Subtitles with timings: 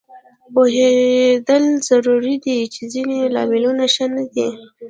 [0.53, 4.49] پوهېدل ضروري دي چې ځینې لاملونه ښه نه دي